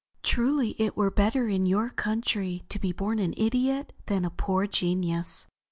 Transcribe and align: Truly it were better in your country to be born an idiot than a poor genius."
Truly 0.23 0.71
it 0.79 0.97
were 0.97 1.11
better 1.11 1.47
in 1.47 1.67
your 1.67 1.91
country 1.91 2.63
to 2.69 2.79
be 2.79 2.91
born 2.91 3.19
an 3.19 3.35
idiot 3.37 3.93
than 4.07 4.25
a 4.25 4.31
poor 4.31 4.65
genius." 4.65 5.45